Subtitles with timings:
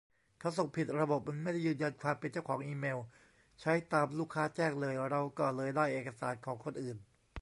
[0.39, 2.99] เขาส่งผิด ระบบมันไม่ได้ยืนยันความเป็นเจ้าของอีเมล
[3.61, 6.97] ใช้ตามลูกค้าแจ้งเลย เราก็เลยได้เอกสารของคนอื่น